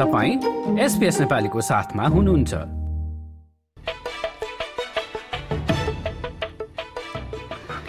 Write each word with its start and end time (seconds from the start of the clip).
तपाईँ 0.00 0.34
एसपिएस 0.80 1.20
नेपालीको 1.20 1.60
साथमा 1.60 2.04
हुनुहुन्छ। 2.08 2.54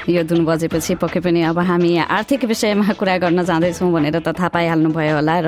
यो 0.09 0.23
दुन 0.27 0.43
बजेपछि 0.45 0.95
पक्कै 0.99 1.19
पनि 1.23 1.41
अब 1.47 1.59
हामी 1.63 1.91
आर्थिक 2.03 2.43
विषयमा 2.51 2.93
कुरा 2.99 3.15
गर्न 3.23 3.43
जाँदैछौँ 3.47 3.91
भनेर 3.93 4.19
त 4.19 4.35
थाहा 4.35 4.49
पाइहाल्नुभयो 4.51 5.15
होला 5.15 5.35
र 5.39 5.47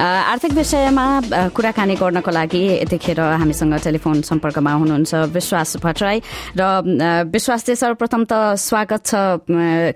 आर्थिक 0.00 0.52
विषयमा 0.56 1.04
कुराकानी 1.52 1.94
गर्नको 2.00 2.30
लागि 2.30 2.62
यतिखेर 2.88 3.20
हामीसँग 3.20 3.74
टेलिफोन 3.84 4.22
सम्पर्कमा 4.30 4.72
हुनुहुन्छ 4.80 5.12
विश्वास 5.28 5.76
भट्टराई 5.84 6.18
र 6.56 6.62
विश्वासले 7.36 7.74
सर्वप्रथम 7.76 8.24
त 8.32 8.56
स्वागत 8.56 9.02
छ 9.04 9.12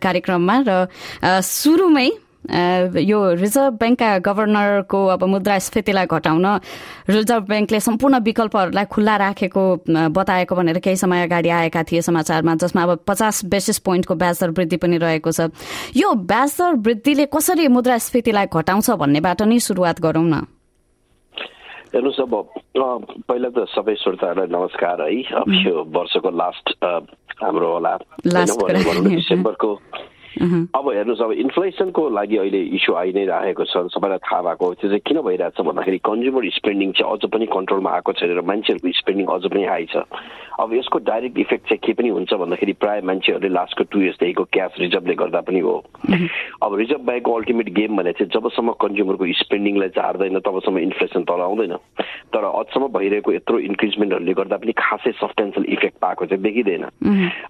कार्यक्रममा 0.04 0.56
र 0.68 0.70
सुरुमै 1.40 2.08
यो 2.42 3.18
रिजर्भ 3.38 3.74
ब्याङ्कका 3.78 4.18
गभर्नरको 4.18 4.98
अब 5.06 5.24
मुद्रास्फीतिलाई 5.24 6.06
घटाउन 6.06 6.46
रिजर्भ 7.08 7.44
ब्याङ्कले 7.48 7.80
सम्पूर्ण 7.80 8.18
विकल्पहरूलाई 8.18 8.84
खुल्ला 8.90 9.16
राखेको 9.16 9.62
बताएको 10.10 10.54
भनेर 10.54 10.78
केही 10.82 10.96
समय 10.96 11.22
अगाडि 11.26 11.48
आएका 11.48 11.82
थिए 11.86 12.02
समाचारमा 12.02 12.54
जसमा 12.58 12.82
अब 12.82 12.98
पचास 13.06 13.44
बेसिस 13.46 13.78
पोइन्टको 13.86 14.14
ब्याज 14.14 14.40
दर 14.40 14.50
वृद्धि 14.58 14.76
पनि 14.82 14.96
रहेको 14.98 15.30
छ। 15.30 15.54
यो 15.94 16.08
ब्याज 16.26 16.50
दर 16.58 16.74
वृद्धिले 16.82 17.26
कसरी 17.30 17.68
मुद्रास्फीतिलाई 17.70 18.46
घटाउँछ 18.50 18.90
भन्नेबाट 18.90 19.42
नै 19.46 19.58
सुरुवात 19.62 20.00
गरौँ 20.02 20.26
न। 20.26 20.42
हेर्नुहोस् 21.94 22.20
अब 22.24 22.34
पहिला 23.28 23.48
त 23.54 23.68
सबै 23.70 23.94
श्रोताहरूलाई 24.02 24.48
नमस्कार 24.50 24.96
है। 25.02 25.22
अब 25.38 25.48
यो 25.62 25.74
वर्षको 25.94 26.30
लास्ट 26.32 26.66
हाम्रो 27.42 27.68
होला। 27.72 27.92
डिसेम्बरको 28.26 29.70
अब 30.40 30.88
हेर्नुहोस् 30.88 31.22
अब 31.22 31.32
इन्फ्लेसनको 31.44 32.08
लागि 32.08 32.36
अहिले 32.36 32.60
इस्यु 32.76 32.94
आइ 32.94 33.12
नै 33.12 33.24
राखेको 33.26 33.64
छ 33.64 33.84
सबैलाई 33.92 34.18
थाहा 34.24 34.40
भएको 34.42 34.72
त्यो 34.80 34.88
चाहिँ 34.88 35.04
किन 35.06 35.20
भइरहेको 35.20 35.62
छ 35.62 35.66
भन्दाखेरि 35.66 35.98
कन्ज्युमर 36.08 36.48
स्पेन्डिङ 36.56 36.92
चाहिँ 36.92 37.12
अझ 37.12 37.22
पनि 37.32 37.46
कन्ट्रोलमा 37.52 37.90
आएको 37.92 38.12
छैन 38.12 38.30
र 38.38 38.40
मान्छेहरूको 38.40 38.92
स्पेन्डिङ 39.02 39.26
अझ 39.26 39.42
पनि 39.52 39.64
हाई 39.64 39.86
छ। 39.92 40.06
अब 40.60 40.72
यसको 40.74 40.98
डाइरेक्ट 41.04 41.38
इफेक्ट 41.38 41.64
चाहिँ 41.68 41.80
के 41.84 41.92
पनि 41.92 42.08
हुन्छ 42.16 42.32
भन्दाखेरि 42.32 42.72
प्राय 42.80 43.00
मान्छेहरूले 43.08 43.48
लास्टको 43.48 43.84
टु 43.92 44.00
इयर्सदेखिको 44.00 44.44
क्यास 44.52 44.72
रिजर्भले 44.80 45.14
गर्दा 45.20 45.40
पनि 45.48 45.60
हो। 45.60 45.74
अब 46.62 46.74
रिजर्भ 46.78 47.02
ब्याङ्कको 47.06 47.32
अल्टिमेट 47.32 47.68
गेम 47.72 47.96
भने 47.96 48.12
चाहिँ 48.12 48.30
जबसम्म 48.32 48.72
कन्ज्युमरको 48.80 49.24
स्पेन्डिङलाई 49.42 49.88
झार्दैन 49.96 50.38
तबसम्म 50.38 50.78
इन्फ्लेसन 50.78 51.22
तल 51.24 51.40
आउँदैन। 51.40 51.76
तर 52.32 52.44
अझसम्म 52.44 52.88
भइरहेको 52.92 53.32
यत्रो 53.32 53.58
इन्क्रिजमेन्टहरूले 53.58 54.32
गर्दा 54.32 54.56
पनि 54.56 54.72
खासै 54.78 55.12
सब्सटेन्सियल 55.20 55.66
इफेक्ट 55.72 55.96
पाएको 56.00 56.26
चाहिँ 56.26 56.42
देखिँदैन। 56.42 56.84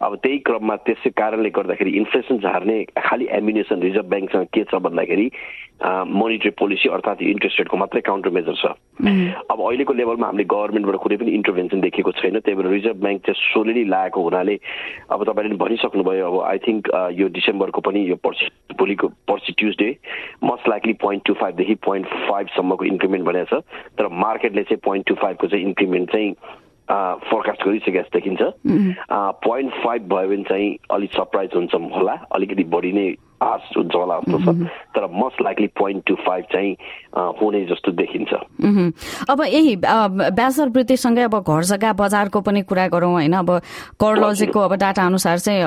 अब 0.03 0.13
त्यही 0.23 0.39
क्रममा 0.47 0.77
त्यसै 0.87 1.11
कारणले 1.11 1.51
गर्दाखेरि 1.51 1.91
इन्फ्लेसन 1.91 2.39
झार्ने 2.39 2.72
खालि 3.01 3.29
एम्बिनेसन 3.33 3.83
रिजर्भ 3.83 4.07
ब्याङ्कसँग 4.07 4.47
के 4.55 4.65
छ 4.65 4.83
भन्दाखेरि 4.83 5.31
मोनिटरी 5.83 6.51
पोलिसी 6.53 6.89
अर्थात् 6.89 7.23
इन्ट्रेस्ट 7.25 7.59
रेटको 7.59 7.77
मात्रै 7.77 8.01
काउन्टर 8.01 8.31
मेजर 8.31 8.55
छ 8.55 8.67
अब 9.51 9.61
अहिलेको 9.61 9.93
लेभलमा 9.93 10.27
हामीले 10.27 10.45
गभर्मेन्टबाट 10.47 10.97
कुनै 10.97 11.17
पनि 11.17 11.31
इन्टरभेन्सन 11.33 11.81
देखेको 11.81 12.13
छैन 12.15 12.39
त्यही 12.39 12.57
भएर 12.57 12.71
रिजर्भ 12.71 13.03
ब्याङ्क 13.03 13.23
चाहिँ 13.27 13.41
सोलिली 13.45 13.85
लागेको 13.87 14.23
हुनाले 14.23 14.59
अब 15.11 15.25
तपाईँले 15.25 15.57
भनिसक्नुभयो 15.59 16.31
अब 16.31 16.41
आई 16.45 16.59
थिङ्क 16.59 16.91
यो 17.19 17.29
डिसेम्बरको 17.33 17.81
पनि 17.83 18.09
यो 18.11 18.17
पर्सि 18.23 18.51
भोलिको 18.79 19.09
पर्सि 19.27 19.53
Tuesday 19.59 19.91
most 20.45 20.69
likely 20.69 20.93
point 21.03 21.25
two 21.27 21.35
फाइभदेखि 21.35 21.75
पोइन्ट 21.83 22.07
फाइभसम्मको 22.31 22.85
इन्क्रिमेन्ट 22.87 23.27
भनेको 23.27 23.61
छ 23.61 23.99
तर 23.99 24.09
मार्केटले 24.21 24.63
चाहिँ 24.65 24.81
पोइन्ट 24.85 25.09
टू 25.09 25.15
फाइभको 25.17 25.47
चाहिँ 25.47 25.65
इन्क्रिमेन्ट 25.65 26.13
चाहिँ 26.13 26.35
फोरकास्ट 26.91 27.65
गरिसकेको 27.65 28.09
देखिन्छ। 28.15 28.43
पोइन्ट 29.47 29.73
फाइभ 29.85 30.03
भयो 30.15 30.29
भने 30.29 30.43
चाहिँ 30.49 30.77
अलिक 30.91 31.13
सरप्राइज 31.13 31.51
हुन्छ 31.55 31.75
होला। 31.75 32.13
अलिकति 32.33 32.65
बढी 32.65 32.93
नै 32.93 33.07
आश 33.43 33.71
हुन्छ 33.77 33.95
होला 33.95 34.19
जस्तो 34.21 34.39
छ। 34.39 34.69
तर 34.95 35.07
most 35.13 35.43
likely 35.43 35.67
point 35.79 36.05
two 36.07 36.15
five 36.27 36.45
चाहिँ 36.53 36.77
हुने 37.41 37.65
जस्तो 37.67 37.93
देखिन्छ। 37.93 38.33
अब 39.31 39.43
यही 39.43 39.75
ब्याज 39.77 40.61
दर 40.61 40.69
वृद्धिसँगै 40.69 41.23
अब 41.23 41.35
घर 41.41 41.63
जग्गा 41.65 41.93
बजारको 41.93 42.41
पनि 42.41 42.63
कुरा 42.63 42.87
गरौँ 42.89 43.13
होइन? 43.13 43.33
अब 43.33 43.51
कोर्लोजीको 44.01 44.61
अब 44.61 44.75
डाटा 44.77 45.07
अनुसार 45.07 45.39
चाहिँ 45.39 45.63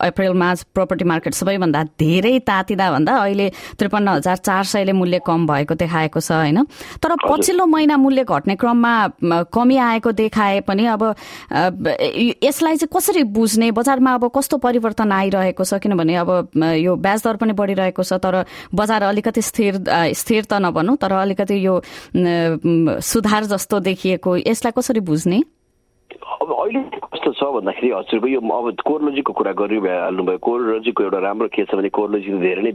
अप्रेल 0.00 0.32
मार्च 0.34 0.62
प्रपर्टी 0.74 1.04
मार्केट 1.04 1.34
सबैभन्दा 1.34 1.82
धेरै 2.00 2.38
तातिँदा 2.46 2.90
भन्दा 2.90 3.16
अहिले 3.16 3.50
त्रिपन्न 3.78 4.08
हजार 4.08 4.36
चार 4.38 4.64
सयले 4.64 4.92
मूल्य 4.92 5.20
कम 5.26 5.46
भएको 5.46 5.74
देखाएको 5.74 6.20
छ 6.20 6.32
होइन? 6.32 6.64
तर 7.02 7.16
पछिल्लो 7.24 7.66
महिना 7.66 7.96
मूल्य 7.96 8.24
घट्ने 8.24 8.56
क्रममा 8.56 8.94
कमी 9.52 9.76
आएको 9.76 10.12
देखाए 10.14 10.60
पनि 10.64 10.86
अब 10.88 11.02
यसलाई 12.44 12.76
चाहिँ 12.76 12.88
कसरी 12.90 13.22
बुझ्ने? 13.28 13.70
बजारमा 13.70 14.14
अब 14.14 14.30
कस्तो 14.34 14.56
परिवर्तन 14.58 15.12
आइरहेको 15.12 15.64
छ? 15.64 15.74
किनभने 15.76 16.14
अब 16.16 16.30
यो 16.56 16.93
ब्याज 16.96 17.22
दर 17.24 17.36
पनि 17.36 17.52
बढिरहेको 17.54 18.02
छ 18.02 18.12
तर 18.22 18.44
बजार 18.74 19.02
अलिकति 19.02 19.42
स्थिर 19.42 19.72
स्थिर 20.14 20.44
त 20.44 20.60
नभनौँ 20.62 20.96
तर 20.96 21.12
अलिकति 21.12 21.56
यो 21.66 21.80
सुधार 23.02 23.44
जस्तो 23.52 23.80
देखिएको 23.80 24.36
यसलाई 24.36 24.72
कसरी 24.78 25.00
बुझ्ने? 25.10 25.42
अब 26.40 26.50
अहिले 26.52 26.80
कस्तो 27.12 27.30
छ 27.32 27.42
भन्दाखेरि 27.54 27.90
हजुरको 27.90 28.26
यो 28.28 28.40
अब 28.40 28.66
कोरोलोजीको 28.86 29.32
कुरा 29.32 29.52
गरिहाल्नुभयो 29.60 30.38
कोरोलोजीको 30.38 31.02
एउटा 31.02 31.18
राम्रो 31.18 31.48
के 31.48 31.64
छ 31.64 31.74
भने 31.74 31.88
कोरोलोजी 31.88 32.30
धेरै 32.40 32.62
नै 32.62 32.72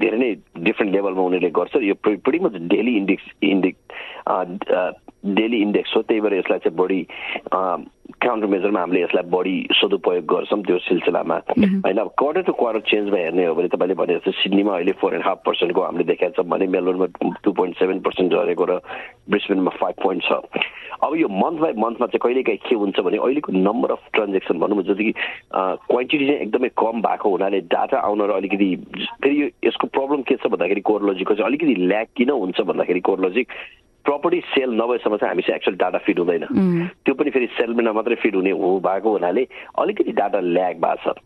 धेरै 0.00 0.18
नै 0.18 0.30
डिफ्रेन्ट 0.64 0.94
लेभलमा 0.94 1.22
उनीहरूले 1.22 1.50
गर्छ। 1.58 1.76
यो 1.82 1.94
pretty 2.04 2.40
much 2.42 2.54
daily 2.72 2.96
index 2.96 3.24
index 3.42 3.78
daily 5.38 5.58
index 5.62 5.92
हो 5.96 6.02
त्यही 6.02 6.20
भएर 6.20 6.34
यसलाई 6.38 6.58
चाहिँ 6.64 6.76
बढी 6.78 7.00
काउन्टर 8.28 8.48
मेजरमा 8.54 8.80
हामीले 8.80 9.02
यसलाई 9.02 9.30
बढी 9.32 9.56
सदुपयोग 9.80 10.24
गर्छौँ 10.32 10.62
त्यो 10.68 10.78
सिलसिलामा। 10.86 11.36
होइन 11.58 11.98
अब 11.98 12.10
क्वार्टर 12.18 12.42
टु 12.44 12.52
क्वार्टर 12.60 12.80
चेन्जमा 12.90 13.18
हेर्ने 13.18 13.46
हो 13.46 13.54
भने 13.54 13.68
तपाईँले 13.72 13.94
भने 14.00 14.14
जस्तो 14.14 14.32
सिडनीमा 14.42 14.74
अहिले 14.76 14.92
फोर 15.00 15.14
एन्ड 15.14 15.24
हाफ 15.26 15.42
पर्सेन्टको 15.46 15.82
हामीले 15.82 16.04
देखाएको 16.12 16.42
छ 16.42 16.46
भने 16.52 16.66
मेलबोर्नमा 16.76 17.06
टू 17.42 17.52
पोइन्ट 17.52 17.78
सेभेन 17.78 18.00
पर्सेन्ट 18.04 18.32
झरेको 18.32 18.64
र 18.68 18.80
ब्रिस्बेनमा 19.30 19.72
फाइभ 19.80 19.96
पोइन्ट 20.02 20.22
छ। 20.28 20.32
अब 20.98 21.14
यो 21.16 21.28
मन्थ 21.30 21.58
बाई 21.60 21.72
मन्थमा 21.78 22.06
चाहिँ 22.06 22.20
कहिलेकाहीँ 22.22 22.58
के 22.68 22.74
हुन्छ 22.74 23.00
भने 23.06 23.18
अहिलेको 23.22 23.52
नम्बर 23.54 23.90
अफ 23.92 24.02
ट्रान्जेक्सन 24.14 24.58
भनौँ 24.58 24.82
जस्तो 24.82 24.94
कि 24.94 25.12
क्वान्टिटी 25.88 26.26
चाहिँ 26.26 26.40
एकदमै 26.40 26.68
कम 26.74 27.02
भएको 27.02 27.30
हुनाले 27.30 27.60
डाटा 27.70 27.98
आउन 27.98 28.22
र 28.22 28.32
अलिकति 28.36 28.68
फेरि 29.22 29.42
यो 29.42 29.46
यसको 29.64 29.86
प्रब्लम 29.94 30.22
के 30.28 30.36
छ 30.36 30.50
भन्दाखेरि 30.50 30.80
कोरोलोजीको 30.90 31.34
चाहिँ 31.34 31.48
अलिकति 31.48 31.74
ल्याक 31.86 32.08
किन 32.16 32.30
हुन्छ 32.30 32.60
भन्दाखेरि 32.60 33.00
कोरोलोजिक 33.08 33.46
प्रपर्टी 34.08 34.40
सेल 34.48 34.70
नभएसम्म 34.72 35.16
चाहिँ 35.16 35.30
हामी 35.30 35.42
चाहिँ 35.42 35.56
एक्चुअल 35.56 35.76
डाटा 35.76 35.98
फिड 36.00 36.18
हुँदैन। 36.18 36.44
त्यो 37.04 37.14
पनि 37.14 37.30
फेरि 37.30 37.46
सेलमेनमा 37.56 37.92
मात्रै 37.92 38.16
फिड 38.24 38.34
हुने 38.34 38.50
हो 38.56 38.68
भएको 38.80 39.10
हुनाले 39.12 39.42
अलिकति 39.78 40.12
डाटा 40.16 40.40
ल्याग 40.40 40.76
भएको 40.80 41.12
छ। 41.12 41.16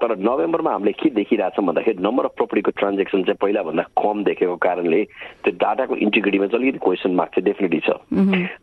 तर 0.00 0.16
नोभेम्बरमा 0.18 0.70
हामीले 0.70 0.92
के 0.92 1.10
देखिरहेछौँ 1.18 1.64
भन्दाखेरि 1.66 2.02
नम्बर 2.02 2.24
अफ 2.24 2.32
प्रपर्टीको 2.36 2.70
ट्रान्जेक्सन 2.78 3.22
चाहिँ 3.26 3.38
पहिलाभन्दा 3.42 3.82
कम 3.98 4.22
देखेको 4.24 4.56
कारणले 4.62 5.02
त्यो 5.42 5.52
डाटाको 5.58 5.94
इन्टिग्रिटीमा 6.06 6.46
चाहिँ 6.46 6.62
अलिकति 6.62 6.84
क्वेसन 6.86 7.14
मार्क 7.18 7.30
चाहिँ 7.34 7.44
डेफिनेटली 7.44 7.80
छ। 7.82 7.90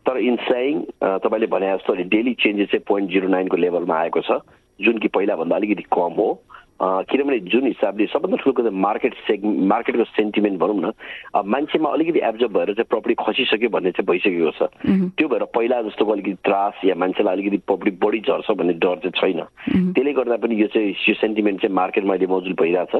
तर 0.08 0.18
इन 0.24 0.36
साइङ 0.48 0.80
तपाईँले 1.04 1.46
भने 1.52 1.76
जस्तो 1.76 1.94
डेली 2.08 2.34
चेन्जेस 2.40 2.68
चाहिँ 2.72 2.84
पोइन्ट 2.88 3.10
जिरो 3.12 3.28
नाइनको 3.28 3.56
लेभलमा 3.56 3.96
आएको 4.00 4.20
छ 4.24 4.40
जुन 4.80 4.98
कि 4.98 5.08
पहिलाभन्दा 5.12 5.56
अलिकति 5.56 5.84
कम 5.92 6.16
हो। 6.18 6.28
किनभने 6.80 7.38
जुन 7.46 7.66
हिसाबले 7.66 8.06
सबभन्दा 8.06 8.36
ठुलो 8.36 8.52
कुरा 8.52 8.70
मार्केट 8.70 9.14
सेग 9.26 9.44
मार्केटको 9.64 10.04
सेन्टिमेन्ट 10.04 10.58
भनौँ 10.60 10.80
न 10.80 10.90
मान्छेमा 11.46 11.90
अलिकति 11.90 12.20
एब्जर्भ 12.20 12.52
भएर 12.52 12.72
चाहिँ 12.74 12.90
प्रपर्टी 12.90 13.14
खसिसक्यो 13.20 13.68
भन्ने 13.70 13.90
चाहिँ 13.90 14.06
भइसकेको 14.06 14.50
छ 14.58 14.68
त्यो 15.14 15.28
भएर 15.28 15.44
पहिला 15.54 15.80
जस्तो 15.82 16.04
अलिकति 16.04 16.34
त्रास 16.44 16.84
या 16.84 16.94
मान्छेलाई 16.94 17.34
अलिकति 17.34 17.56
प्रपर्टी 17.62 17.90
बढी 18.02 18.20
झर्छ 18.20 18.50
भन्ने 18.52 18.72
डर 18.82 18.98
चाहिँ 19.06 19.14
छैन 19.14 19.42
त्यसले 19.92 20.12
गर्दा 20.12 20.36
पनि 20.42 20.60
यो 20.62 20.66
चाहिँ 20.74 20.90
यो 21.08 21.14
सेन्टिमेन्ट 21.14 21.60
चाहिँ 21.62 21.74
मार्केटमा 21.74 22.14
अहिले 22.14 22.26
मौजुद 22.34 22.56
भइरहेछ 22.60 22.94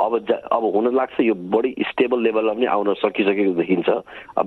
अब 0.00 0.16
अब 0.52 0.70
हुन 0.74 0.94
लाग्छ 0.96 1.20
यो 1.20 1.34
बढी 1.52 1.74
स्टेबल 1.90 2.22
लेभलमा 2.22 2.54
पनि 2.54 2.66
आउन 2.76 2.94
सकिसकेको 3.04 3.52
देखिन्छ 3.60 3.88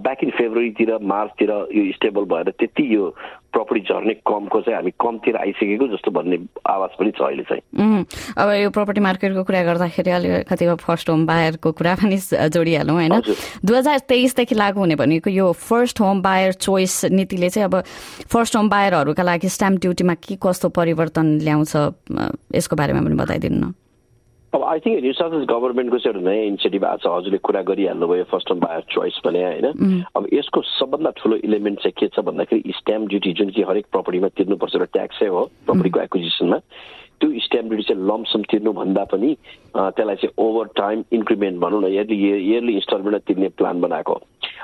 ब्याक 0.02 0.24
इन 0.24 0.30
फेब्रुअरीतिर 0.38 0.98
मार्चतिर 1.14 1.52
यो 1.78 1.92
स्टेबल 1.94 2.26
भएर 2.34 2.50
त्यति 2.58 2.88
यो 2.96 3.14
प्रपर्टी 3.54 3.82
झर्ने 3.84 4.14
कमको 4.28 4.62
चाहिँ 4.62 4.76
हामी 4.76 4.92
कमतिर 5.02 5.36
आइसकेको 5.38 5.88
जस्तो 5.88 6.12
भन्ने 6.12 6.38
आवाज 6.70 6.90
पनि 7.00 7.12
छ 7.12 7.22
अहिले 7.22 7.44
चाहिँ 7.44 8.06
अब 8.38 8.50
यो 8.56 8.70
प्रपर्टी 8.82 9.02
मार्केटको 9.02 9.44
कुरा 9.46 9.62
गर्दाखेरि 9.64 10.12
अलिकति 10.12 10.66
फर्स्ट 10.82 11.10
होम 11.10 11.26
बायरको 11.26 11.72
कुरा 11.72 11.94
पनि 12.02 12.18
जोडिहालौँ 12.50 12.96
होइन? 12.96 13.22
दुई 13.66 13.78
हजार 13.78 14.00
तेइसदेखि 14.10 14.56
लागू 14.56 14.80
हुने 14.80 14.96
भनेको 14.98 15.30
यो 15.30 15.52
फर्स्ट 15.54 16.00
होम 16.02 16.22
बायर 16.22 16.54
चोइस 16.58 17.06
नीतिले 17.14 17.50
चाहिँ 17.50 17.66
अब 17.70 17.84
फर्स्ट 18.28 18.56
होम 18.56 18.70
बायरहरूका 18.70 19.24
लागि 19.24 19.50
स्ट्याम्प 19.50 19.80
ड्युटीमा 19.82 20.14
के 20.18 20.38
कस्तो 20.42 20.70
परिवर्तन 20.70 21.38
ल्याउँछ 21.46 21.76
यसको 22.56 22.76
बारेमा 22.76 23.02
पनि 23.02 23.16
बताइदिनु 23.16 23.60
न। 23.62 23.74
अब 24.54 24.64
I 24.68 24.80
think 24.84 25.02
New 25.04 25.14
South 25.14 25.32
Wales 25.32 25.48
गभर्मेन्टको 25.50 25.98
चाहिँ 25.98 26.16
एउटा 26.16 26.30
नयाँ 26.30 26.46
इनिसिएटिभ 26.46 26.86
आएको 26.86 27.02
छ 27.04 27.12
हजुरले 27.16 27.38
कुरा 27.48 27.62
गरिहाल्नुभयो 27.72 28.24
फर्स्ट 28.32 28.52
अफ 28.52 28.58
बायर 28.64 28.82
चोइस 28.92 29.20
भने 29.26 29.44
होइन? 29.44 30.04
अब 30.16 30.28
यसको 30.34 30.62
सबभन्दा 30.70 31.12
ठुलो 31.20 31.36
इलिमेन्ट 31.48 31.80
चाहिँ 31.80 31.96
के 32.00 32.08
छ 32.12 32.20
भन्दाखेरि 32.20 32.74
स्ट्याम्प 32.78 33.08
ड्युटी 33.10 33.32
जुन 33.40 33.50
कि 33.56 33.64
हरेक 33.70 33.86
प्रपर्टीमा 33.96 34.28
तिर्नुपर्छ 34.36 34.76
एउटा 34.76 34.92
ट्याक्सै 34.98 35.28
हो 35.32 35.46
प्रपर्टीको 35.72 36.00
एक्विजिसनमा 36.02 36.58
त्यो 37.22 37.30
स्ट्याम्प 37.48 37.68
ड्युटी 37.72 37.84
चाहिँ 37.88 38.04
लमसम 38.12 38.42
तिर्नुभन्दा 38.52 39.04
पनि 39.14 39.32
त्यसलाई 39.72 40.16
चाहिँ 40.20 40.34
ओभर 40.46 40.66
टाइम 40.76 41.04
इन्क्रिमेन्ट 41.14 41.60
भनौँ 41.64 41.82
न 41.82 41.94
इयरली 41.96 42.18
इयरली 42.52 42.74
इन्स्टलमेन्टमा 42.76 43.24
तिर्ने 43.28 43.50
प्लान 43.56 43.82
बनाएको। 43.82 44.16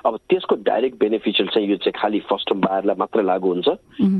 अब 0.06 0.18
त्यसको 0.30 0.56
डाइरेक्ट 0.64 1.00
बेनिफिसियल 1.00 1.48
चाहिँ 1.54 1.70
यो 1.70 1.76
चाहिँ 1.78 1.94
खालि 1.96 2.20
फर्स्ट 2.30 2.50
टाइम 2.50 2.62
बायरलाई 2.62 2.96
मात्रै 3.00 3.24
लागू 3.24 3.50
हुन्छ 3.50 3.68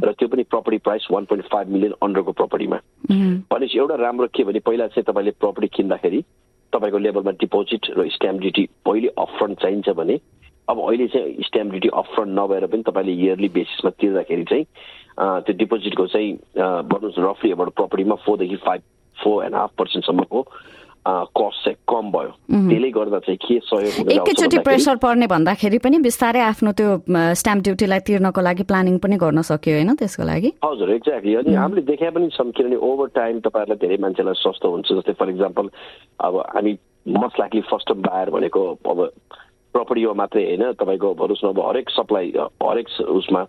र 0.04 0.12
त्यो 0.20 0.28
पनि 0.28 0.44
property 0.44 0.78
price 0.88 1.08
one 1.12 1.26
point 1.26 1.46
five 1.52 1.68
million 1.70 1.94
अन्डरको 2.02 2.32
प्रपर्टीमा। 2.32 2.80
भनेपछि 3.52 3.78
एउटा 3.78 3.96
राम्रो 3.96 4.28
के 4.36 4.44
भने 4.44 4.60
पहिला 4.60 4.88
चाहिँ 4.88 5.04
तपाईँले 5.04 5.32
प्रपर्टी 5.40 5.68
किन्दाखेरि 5.78 6.22
तपाईँको 6.74 6.98
लेभलमा 6.98 7.32
डिपोजिट 7.40 7.92
र 7.98 8.10
स्ट्याम्प 8.10 8.42
ड्युटी 8.42 8.68
पहिले 8.86 9.08
अपफ्रन्ट 9.18 9.62
चाहिन्छ 9.62 9.90
भने 9.98 10.20
अब 10.68 10.80
अहिले 10.80 11.08
चाहिँ 11.08 11.44
स्ट्याम्प 11.44 11.72
ड्युटी 11.72 11.90
अपफ्रन्ट 11.96 12.40
नभएर 12.40 12.66
पनि 12.68 12.84
तपाईँले 12.84 13.14
इयरली 13.14 13.50
बेसिसमा 13.56 13.92
तिर्दाखेरि 14.02 14.44
चाहिँ 14.44 14.66
त्यो 15.46 15.54
डिपोजिटको 15.58 16.08
चाहिँ 16.08 16.34
भन्नुहोस् 16.92 17.20
रफली 17.20 17.52
अब 17.52 17.70
प्रपर्टीमा 17.70 18.16
फोरदेखि 18.26 18.56
फाइभ 18.66 18.82
फोर 19.18 19.46
एन्ड 19.46 19.56
हाफ 19.56 19.72
पर्सेन्टसम्मको 19.78 20.42
कस्ट 21.08 21.64
चाहिँ 21.64 21.78
कम 21.88 22.12
भयो। 22.12 22.32
त्यसले 22.52 22.90
गर्दा 22.92 23.20
चाहिँ 23.26 23.38
के 23.40 23.60
सहयोग 23.64 24.12
एकैचोटि 24.12 24.58
प्रेसर 24.68 24.96
पर्ने 25.00 25.28
भन्दाखेरि 25.28 25.78
पनि 25.80 25.98
बिस्तारै 26.04 26.42
आफ्नो 26.42 26.72
त्यो 26.80 26.90
स्ट्याम्प 27.08 27.64
ड्युटीलाई 27.64 28.00
तिर्नको 28.08 28.42
लागि 28.42 28.64
प्लानिङ 28.68 28.98
पनि 29.00 29.16
गर्न 29.18 29.42
सक्यो 29.42 29.74
होइन 29.76 29.96
त्यसको 29.96 30.24
लागि? 30.28 30.50
हजुर 30.66 30.92
एक्ज्याक्टली 30.94 31.36
अनि 31.36 31.54
हामीले 31.56 31.82
देखा 31.88 32.10
पनि 32.12 32.28
छौँ 32.36 32.52
किनभने 32.52 32.76
ओभर 32.76 33.08
टाइम 33.16 33.40
तपाईँहरूलाई 33.40 33.80
धेरै 33.88 33.98
मान्छेलाई 34.04 34.36
सस्तो 34.44 34.68
हुन्छ। 34.68 34.88
जस्तै 34.92 35.14
फर 35.16 35.30
इक्जाम्पल 35.30 35.66
अब 36.28 36.34
हामी 36.56 36.74
most 37.08 37.40
likely 37.40 37.62
first 37.72 37.88
time 37.88 38.02
buyer 38.04 38.30
भनेको 38.36 38.62
अब 38.84 39.00
प्रपर्टीमा 39.74 40.14
मात्रै 40.20 40.44
होइन। 40.44 40.64
तपाईँको 40.76 41.14
भनोस् 41.24 41.46
न 41.46 41.48
अब 41.56 41.60
हरेक 41.70 41.90
सप्लाई 41.96 42.34
हरेक 42.68 42.88
उसमा 43.16 43.42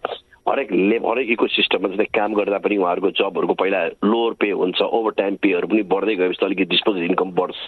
हरेक 0.48 0.72
लेभ 0.72 1.06
हरेक 1.06 1.30
इको 1.30 1.46
सिस्टममा 1.46 1.88
जस्तै 1.88 2.04
काम 2.16 2.34
गर्दा 2.34 2.58
पनि 2.64 2.76
उहाँहरूको 2.76 3.10
जबहरूको 3.20 3.54
पहिला 3.54 3.80
लोवर 4.04 4.32
पे 4.40 4.50
हुन्छ 4.50 4.80
ओभर 4.80 5.12
टाइम 5.20 5.34
पेहरू 5.44 5.68
पनि 5.68 5.82
बढ्दै 5.92 6.14
गएपछि 6.16 6.44
अलिकति 6.46 6.64
डिस्पोजल 6.72 7.02
इन्कम 7.04 7.30
बढ्छ। 7.36 7.60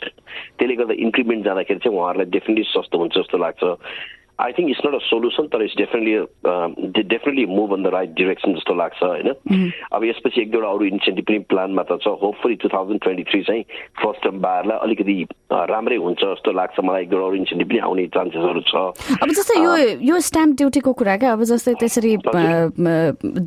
त्यसले 0.56 0.75
गर्दा 0.81 0.94
इन्क्रिमेन्ट 1.06 1.44
जाँदाखेरि 1.44 1.81
चाहिँ 1.85 1.97
उहाँहरूलाई 1.99 2.31
डेफिनेटली 2.31 2.65
सस्तो 2.73 2.99
हुन्छ 2.99 3.15
जस्तो 3.19 3.38
लाग्छ। 3.38 3.62
I 4.40 4.52
think 4.58 4.70
it's 4.70 4.81
not 4.87 4.94
a 4.94 4.98
solution 5.04 5.46
तर 5.52 5.62
it's 5.64 5.76
definitely 5.76 7.02
definitely 7.04 7.46
move 7.54 7.72
on 7.75 7.82
the 7.82 7.92
right 7.94 8.10
direction 8.20 8.54
जस्तो 8.54 8.75
लाग्छ 8.75 9.02
होइन. 9.02 9.70
अब 9.92 10.04
यसपछि 10.04 10.40
एक 10.40 10.50
दुईवटा 10.50 10.70
अरू 10.70 10.84
इन्सेन्टिभ 10.84 11.25
पनि 11.28 11.38
प्लानमा 11.52 11.82
त 11.90 11.98
छ 12.02 12.14
hopefully 12.22 12.56
two 12.62 12.69
thousand 12.75 13.00
twenty 13.02 13.25
three 13.31 13.42
चाहिँ 13.48 13.62
फर्स्ट 14.02 14.22
टर्म 14.25 14.38
बारलाई 14.40 14.78
अलिकति 14.88 15.16
राम्रै 15.72 15.96
हुन्छ 16.06 16.20
जस्तो 16.25 16.52
लाग्छ 16.52 16.81
मलाई 16.84 17.02
एक 17.02 17.10
दुईवटा 17.10 17.26
अरू 17.26 17.37
इन्सेन्टिभ 17.37 17.69
पनि 17.70 17.78
आउने 17.88 18.06
चान्सेसहरू 18.16 18.60
छ 18.70 18.75
अब 19.22 19.34
जस्तै 19.40 19.58
यो 19.60 19.75
यो 20.10 20.20
स्ट्याम्प 20.28 20.56
ड्युटीको 20.58 20.92
कुरा 21.00 21.16
क्या 21.25 21.32
अब 21.32 21.42
जस्तै 21.52 21.75
त्यसरी 21.82 22.16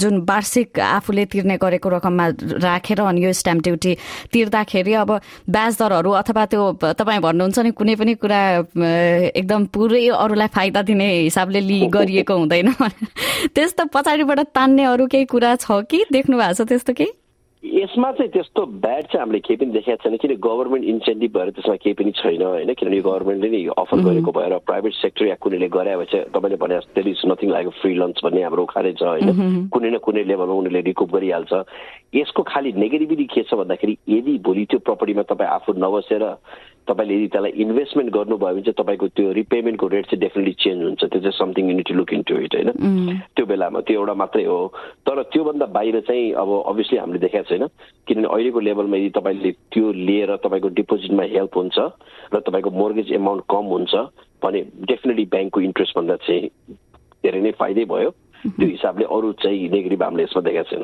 जुन 0.03 0.19
वार्षिक 0.29 0.79
आफूले 0.89 1.25
तिर्ने 1.33 1.57
गरेको 1.63 1.89
रकममा 1.95 2.27
राखेर 2.67 3.01
अनि 3.03 3.25
यो 3.25 3.31
स्ट्याम्प 3.41 3.63
ड्युटी 3.63 3.95
तिर्दाखेरि 4.33 4.93
अब 5.03 5.11
ब्याज 5.49 5.77
दरहरू 5.81 6.11
अथवा 6.21 6.45
त्यो 6.53 6.71
तपाईँ 7.01 7.21
भन्नुहुन्छ 7.27 7.59
नि 7.59 7.71
कुनै 7.81 7.95
पनि 8.03 8.13
कुरा 8.21 8.41
एकदम 9.33 9.65
पुरै 9.73 10.05
अरूलाई 10.19 10.47
फाइदा 10.55 10.81
दिने 10.83 11.07
हिसाबले 11.19 11.59
लि 11.59 11.79
गरिएको 11.87 12.33
हुँदैन। 12.33 12.73
त्यस्तो 13.55 13.85
पछाडिबाट 13.85 14.39
तान्ने 14.39 14.83
अरू 14.83 15.07
केही 15.07 15.25
कुरा 15.25 15.55
छ 15.55 15.65
कि? 15.71 16.05
देख्नु 16.11 16.37
भएको 16.37 16.53
छ 16.53 16.67
त्यस्तो 16.67 16.93
केही? 16.93 17.11
यसमा 17.63 18.11
चाहिँ 18.11 18.31
त्यस्तो 18.31 18.65
ब्याड 18.77 19.03
चाहिँ 19.05 19.19
हामीले 19.19 19.39
केही 19.39 19.55
पनि 19.55 19.71
देखाएको 19.71 20.03
छैन 20.03 20.17
किन 20.17 20.35
गभर्मेन्ट 20.37 20.85
इन्सेन्टिभ 20.85 21.31
भएर 21.31 21.49
त्यसमा 21.53 21.75
केही 21.77 21.93
पनि 21.93 22.11
छैन 22.13 22.41
होइन 22.43 22.73
किनभने 22.73 22.99
गभर्मेन्टले 22.99 23.49
नै 23.49 23.63
अफर 23.73 23.99
गरेको 24.03 24.31
भएर 24.31 24.57
प्राइभेट 24.61 24.93
सेक्टर 24.93 25.25
या 25.25 25.35
कुनैले 25.39 25.67
गरे 25.69 25.95
भए 25.95 26.05
चाहिँ 26.11 26.25
तपाईँले 26.29 26.57
भने 26.57 26.79
there 26.91 27.07
is 27.07 27.21
nothing 27.25 27.49
like 27.49 27.67
free 27.79 27.93
lunch 27.95 28.19
भन्ने 28.23 28.43
हाम्रो 28.43 28.63
उखाले 28.63 28.93
छ 28.93 29.03
होइन 29.05 29.69
कुनै 29.71 29.89
न 29.89 29.97
कुनै 29.97 30.23
लेभलमा 30.25 30.53
उनीहरूले 30.53 30.81
रिकुप 30.83 31.15
गरिहाल्छ 31.15 31.63
यसको 32.15 32.43
खालि 32.43 32.73
नेगेटिभिटी 32.75 33.25
के 33.31 33.43
छ 33.43 33.55
भन्दाखेरि 33.55 33.97
यदि 34.09 34.37
भोलि 34.43 34.65
त्यो 34.67 34.79
प्रपर्टीमा 34.83 35.23
तपाईँ 35.23 35.49
आफू 35.49 35.79
नबसेर 35.79 36.27
तपाईँले 36.87 37.15
यदि 37.15 37.27
त्यसलाई 37.27 37.51
इन्भेस्टमेन्ट 37.57 38.11
गर्नुभयो 38.11 38.53
भने 38.53 38.61
चाहिँ 38.61 38.75
तपाईँको 38.75 39.07
त्यो 39.09 39.31
रिपेमेन्टको 39.33 39.87
रेट 39.87 40.05
चाहिँ 40.05 40.19
डेफिनेटली 40.19 40.53
चेन्ज 40.59 40.83
हुन्छ 40.83 41.03
त्यो 41.05 41.19
चाहिँ 41.21 41.37
something 41.39 41.69
you need 41.69 41.91
look 41.93 42.13
into 42.27 42.37
it 42.41 42.55
होइन 42.55 42.69
त्यो 43.43 43.51
बेलामा 43.51 43.79
त्यो 43.83 43.99
एउटा 43.99 44.13
मात्रै 44.15 44.43
हो। 44.47 44.71
तर 45.03 45.21
त्योभन्दा 45.27 45.65
बाहिर 45.75 45.99
चाहिँ 46.07 46.31
अब 46.31 46.49
अभियसली 46.71 46.97
हामीले 46.97 47.19
देखाएको 47.19 47.49
छैन। 47.51 47.67
किनभने 48.07 48.27
अहिलेको 48.31 48.59
लेभलमा 48.59 48.97
यदि 48.97 49.09
तपाईँले 49.19 49.51
त्यो 49.67 49.91
लिएर 49.91 50.31
तपाईँको 50.39 50.69
डिपोजिटमा 50.79 51.23
हेल्प 51.35 51.53
हुन्छ 51.59 51.77
र 52.31 52.39
तपाईँको 52.39 52.69
मोर्गेज 52.71 53.11
एमाउन्ट 53.19 53.43
कम 53.51 53.65
हुन्छ 53.67 53.93
भने 54.39 54.59
डेफिनेटली 54.87 55.25
ब्याङ्कको 55.27 55.59
इन्ट्रेस्टभन्दा 55.59 56.15
चाहिँ 56.23 56.47
धेरै 57.19 57.41
नै 57.43 57.51
फाइदै 57.59 57.85
भयो। 57.91 58.09
त्यो 58.43 58.67
हिसाबले 58.67 59.05
अरू 59.11 59.31
चाहिँ 59.43 59.69
नेगेटिभ 59.75 60.03
हामीले 60.03 60.23
यसमा 60.23 60.41
देखाएको 60.47 60.69
छैन। 60.71 60.83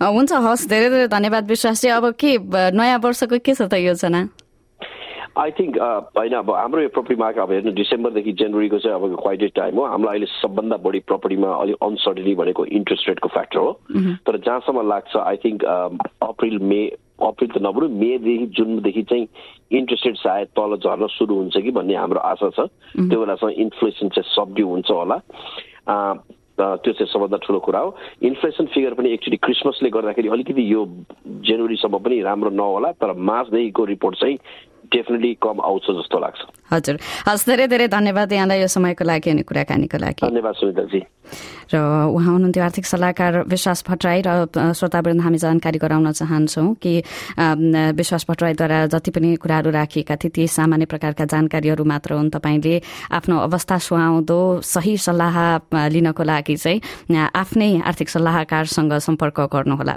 हुन्छ 0.00 0.32
हस् 0.32 0.68
धेरै 0.72 0.88
धेरै 0.88 1.08
धन्यवाद 1.12 1.44
विश्वास 1.52 1.84
अब 1.84 2.04
के 2.16 2.30
नयाँ 2.72 2.98
वर्षको 3.04 3.36
के 3.44 3.52
छ 3.52 3.68
त 3.68 3.74
योजना? 3.76 4.20
आई 5.38 5.50
थिङ्क 5.52 5.76
होइन 6.16 6.32
अब 6.34 6.50
हाम्रो 6.52 6.80
यो 6.82 6.88
प्रपर्टी 6.90 7.16
मार्केट 7.16 7.42
अब 7.42 7.52
हेर्नु 7.52 7.72
डिसेम्बरदेखि 7.74 8.32
जनवरीको 8.34 8.78
चाहिँ 8.78 8.94
अब 8.96 9.16
क्वाइटेड 9.16 9.52
टाइम 9.54 9.76
हो 9.76 9.84
हामीलाई 9.86 10.14
अहिले 10.14 10.26
सबभन्दा 10.32 10.76
बढी 10.82 11.00
प्रपर्टीमा 11.06 11.52
अलिक 11.56 11.76
अनसर्टिनी 11.82 12.34
भनेको 12.36 12.64
इन्ट्रेस्ट 12.74 13.08
रेटको 13.08 13.28
फ्याक्टर 13.30 13.58
हो 13.58 13.72
तर 14.26 14.38
जहाँसम्म 14.38 14.88
लाग्छ 14.88 15.16
I 15.18 15.36
think 15.38 15.64
April 16.22 16.58
May 16.64 16.80
April 17.22 17.50
त 17.50 17.62
नभनौँ 17.62 17.88
मेदेखि 17.96 18.46
जुनदेखि 18.54 19.02
चाहिँ 19.04 19.26
इन्ट्रेस्ट 19.72 20.06
रेट 20.06 20.16
सायद 20.18 20.48
तल 20.54 20.76
झर्न 20.78 21.06
सुरु 21.12 21.34
हुन्छ 21.36 21.58
कि 21.58 21.70
भन्ने 21.72 21.94
हाम्रो 21.96 22.20
आशा 22.26 22.50
छ 22.52 22.66
त्यो 22.96 23.20
बेलासम्म 23.20 23.50
इन्फ्लेसन 23.60 24.08
चाहिँ 24.10 24.34
सबड्यू 24.34 24.68
हुन्छ 24.68 24.90
होला 24.92 25.18
त्यो 26.58 26.92
चाहिँ 26.92 27.06
सबभन्दा 27.06 27.36
ठुलो 27.38 27.58
कुरा 27.60 27.80
हो 27.80 27.94
इन्फ्लेसन 28.24 28.66
फिगर 28.68 28.94
पनि 28.94 29.12
एकचोटि 29.12 29.36
क्रिसमसले 29.38 29.90
गर्दाखेरि 29.90 30.28
अलिकति 30.28 30.62
यो 30.66 30.84
जनवरीसम्म 31.44 31.98
पनि 32.00 32.20
राम्रो 32.22 32.50
नहोला 32.52 32.90
तर 32.96 33.12
मार्चदेखिको 33.24 33.84
रिपोर्ट 33.86 34.16
चाहिँ 34.16 34.38
डेफिनेटली 34.92 35.32
कम 35.42 35.60
आउँछ 35.60 35.86
जस्तो 35.98 36.18
लाग्छ 36.18 36.40
हजुर। 36.72 36.96
हस् 37.28 37.46
धेरै 37.48 37.66
धेरै 37.68 37.88
धन्यवाद 37.88 38.32
यहाँलाई 38.32 38.60
यो 38.60 38.68
समयको 38.68 39.04
लागि 39.04 39.30
अनि 39.30 39.42
कुराकानीको 39.48 39.98
लागि। 39.98 40.20
धन्यवाद 40.20 40.54
सुनिताजी 40.54 41.00
र 41.72 41.76
उहाँ 42.08 42.32
हुनुहुन्थ्यो 42.32 42.64
आर्थिक 42.64 42.84
सल्लाहकार 42.86 43.32
विश्वास 43.48 43.84
भट्टराई 43.88 44.20
र 44.24 44.48
श्रोतावृन्द 44.72 45.20
हामी 45.20 45.38
जानकारी 45.38 45.78
गराउन 45.78 46.12
चाहन्छौँ 46.12 46.74
कि 46.80 46.92
विश्वास 47.96 48.24
भट्टराईद्वारा 48.28 48.78
जति 48.88 49.10
पनि 49.12 49.36
कुराहरू 49.36 49.70
राखिएका 49.70 50.16
थिए 50.16 50.30
ती 50.32 50.46
सामान्य 50.48 50.86
प्रकारका 50.88 51.24
जानकारीहरू 51.24 51.84
मात्र 51.84 52.12
हुन्। 52.16 52.32
तपाईँले 52.32 52.80
आफ्नो 53.12 53.36
अवस्था 53.44 53.76
सुहाउँदो 53.78 54.38
सही 54.64 54.96
सल्लाह 54.96 55.36
लिनको 55.88 56.22
लागि 56.24 56.56
चाहिँ 56.56 57.28
आफ्नै 57.36 57.70
आर्थिक 57.84 58.08
सल्लाहकारसँग 58.08 58.92
सम्पर्क 58.96 59.40
गर्नुहोला। 59.52 59.96